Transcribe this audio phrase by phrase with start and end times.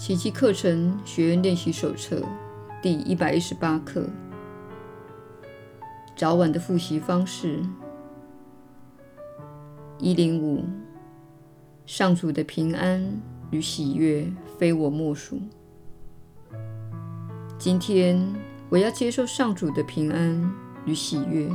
[0.00, 2.22] 奇迹课程学员练习手册
[2.80, 4.08] 第一百一十八课：
[6.16, 7.62] 早晚的复习方式。
[9.98, 10.64] 一零五，
[11.84, 14.26] 上主的平安与喜悦
[14.58, 15.38] 非我莫属。
[17.58, 18.26] 今天
[18.70, 20.50] 我要接受上主的平安
[20.86, 21.46] 与喜悦，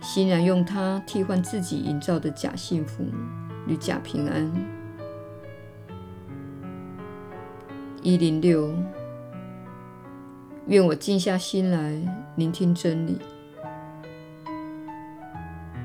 [0.00, 3.04] 欣然用它替换自己营造的假幸福
[3.66, 4.75] 与假平安。
[8.06, 8.72] 一零六，
[10.68, 12.00] 愿我静下心来
[12.36, 13.18] 聆听真理，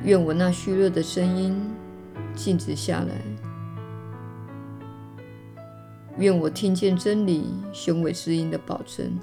[0.04, 1.60] 愿我那虚弱的声音
[2.36, 3.16] 静止下来，
[6.20, 9.20] 愿我听见真理雄伟之音的保证。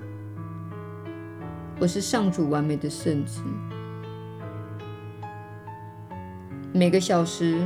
[1.79, 3.41] 我是上主完美的圣子，
[6.73, 7.65] 每个小时，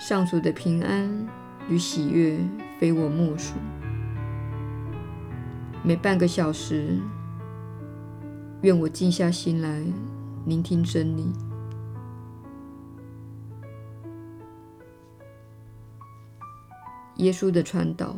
[0.00, 1.08] 上主的平安
[1.68, 2.36] 与喜悦
[2.80, 3.54] 非我莫属。
[5.82, 6.98] 每半个小时，
[8.62, 9.82] 愿我静下心来
[10.44, 11.32] 聆听真理。
[17.16, 18.14] 耶稣的传导，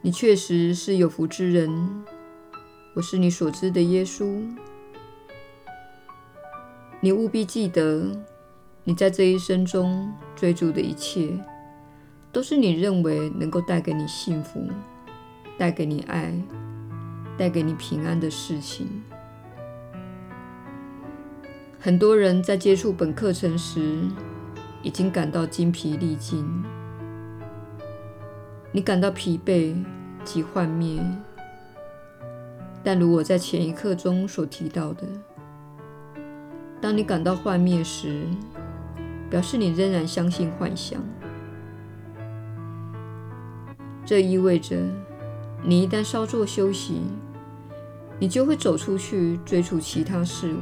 [0.00, 2.04] 你确实是有福之人。
[2.94, 4.42] 我是你所知的耶稣。
[7.00, 8.16] 你务必记得，
[8.84, 11.36] 你在这一生中追逐的一切。
[12.34, 14.68] 都是你认为能够带给你幸福、
[15.56, 16.34] 带给你爱、
[17.38, 18.88] 带给你平安的事情。
[21.78, 24.00] 很多人在接触本课程时，
[24.82, 26.44] 已经感到筋疲力尽，
[28.72, 29.72] 你感到疲惫
[30.24, 31.00] 及幻灭。
[32.82, 35.06] 但如我在前一刻中所提到的，
[36.80, 38.26] 当你感到幻灭时，
[39.30, 41.00] 表示你仍然相信幻想。
[44.06, 44.76] 这意味着，
[45.62, 47.00] 你一旦稍作休息，
[48.18, 50.58] 你就会走出去追逐其他事物，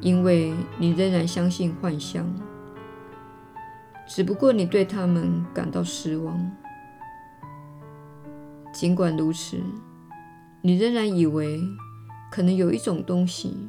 [0.00, 2.26] 因为你仍然相信幻象，
[4.08, 6.50] 只不过你对他们感到失望。
[8.74, 9.60] 尽管如此，
[10.60, 11.60] 你仍然以为
[12.32, 13.68] 可能有一种东西，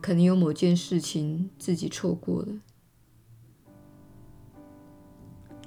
[0.00, 2.48] 可能有某件事情自己错过了。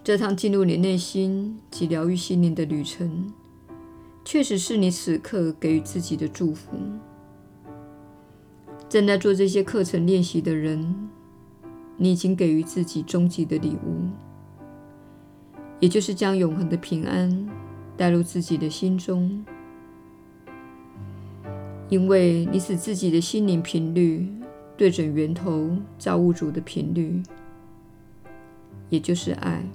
[0.06, 3.34] 这趟进入你内心及疗愈心灵的旅程，
[4.24, 6.78] 确实是你此刻给予自己的祝福。
[8.88, 11.10] 正在做这些课程练习的人，
[11.98, 14.08] 你已经给予自己终极的礼物，
[15.80, 17.50] 也就是将永恒的平安
[17.98, 19.44] 带入自己的心中，
[21.90, 24.32] 因为你使自己的心灵频率
[24.78, 27.24] 对准源头造物主的频率，
[28.90, 29.68] 也就是爱。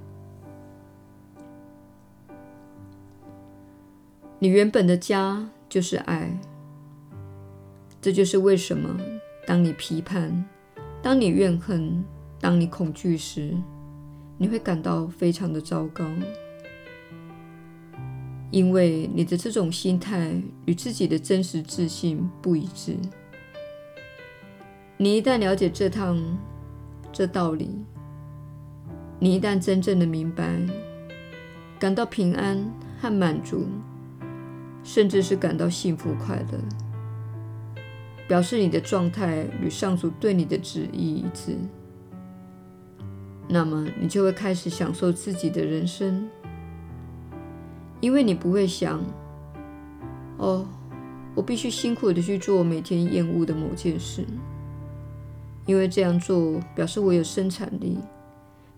[4.43, 6.35] 你原本的家就是爱，
[8.01, 8.99] 这就是为什么
[9.47, 10.47] 当你批判、
[11.03, 12.03] 当你怨恨、
[12.41, 13.55] 当你恐惧时，
[14.39, 16.07] 你会感到非常的糟糕，
[18.51, 20.33] 因为你的这种心态
[20.65, 22.97] 与自己的真实自信不一致。
[24.97, 26.19] 你一旦了解这趟
[27.13, 27.69] 这道理，
[29.19, 30.59] 你一旦真正的明白，
[31.79, 32.73] 感到平安
[33.03, 33.67] 和满足。
[34.83, 36.59] 甚至是感到幸福快乐，
[38.27, 41.57] 表示你的状态与上主对你的旨意一致，
[43.49, 46.29] 那么你就会开始享受自己的人生，
[48.01, 49.05] 因为你不会想
[50.39, 50.67] ：“哦，
[51.35, 54.25] 我必须辛苦的去做每天厌恶的某件事，
[55.67, 57.99] 因为这样做表示我有生产力，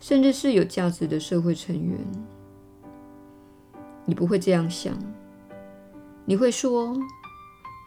[0.00, 1.98] 甚至是有价值的社会成员。”
[4.04, 4.98] 你不会这样想。
[6.24, 6.96] 你会说：“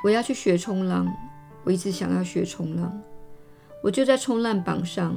[0.04, 1.12] 我要去学冲浪，
[1.64, 3.02] 我一直想要学冲浪，
[3.82, 5.16] 我就在冲浪榜上，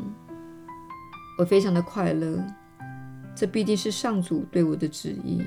[1.38, 2.42] 我非常的快乐。
[3.34, 5.42] 这必定是上主对我的旨意。”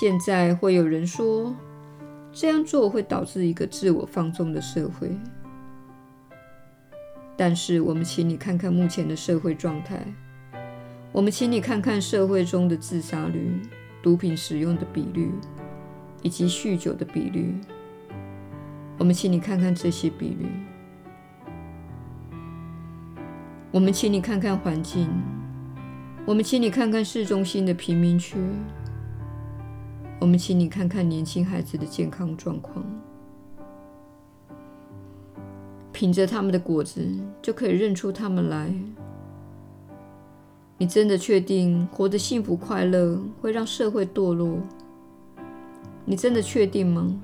[0.00, 1.54] 现在会有人说，
[2.32, 5.14] 这样做会导致一个自我放纵的社会。
[7.36, 10.02] 但是，我们请你看看目前的社会状态，
[11.12, 13.60] 我们请你看看社会中的自杀率。
[14.02, 15.30] 毒品使用的比率，
[16.22, 17.54] 以及酗酒的比率，
[18.98, 20.46] 我们请你看看这些比率。
[23.70, 25.08] 我们请你看看环境，
[26.26, 28.36] 我们请你看看市中心的贫民区，
[30.20, 32.84] 我们请你看看年轻孩子的健康状况。
[35.92, 37.08] 凭着他们的果子
[37.40, 38.74] 就可以认出他们来。
[40.82, 44.58] 你真的确定活得幸福快乐会让社会堕落？
[46.04, 47.22] 你真的确定吗？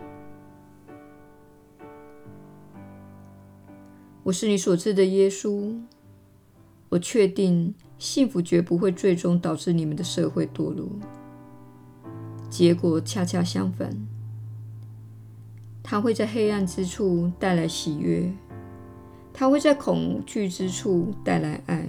[4.22, 5.76] 我是你所知的耶稣。
[6.88, 10.88] 我确定幸福绝不会最终导致你们的社会堕落。
[12.48, 13.90] 结果恰恰相反，
[15.82, 18.32] 它会在黑暗之处带来喜悦，
[19.32, 21.88] 它会在恐惧之处带来爱。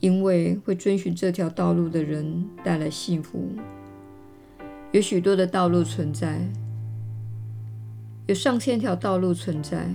[0.00, 3.48] 因为会遵循这条道路的人带来幸福。
[4.92, 6.40] 有许多的道路存在，
[8.26, 9.88] 有上千条道路存在。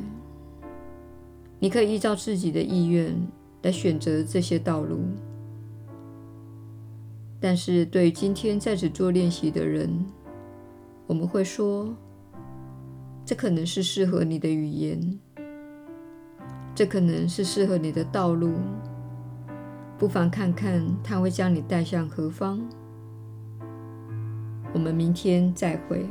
[1.59, 3.15] 你可以依照自己的意愿
[3.61, 5.01] 来选择这些道路。
[7.39, 10.05] 但是对于今天在此做练习的人，
[11.07, 11.95] 我们会说，
[13.25, 15.19] 这可能是适合你的语言，
[16.75, 18.53] 这可能是适合你的道路。
[20.01, 22.59] 不妨看看他会将你带向何方。
[24.73, 26.09] 我们明天再会。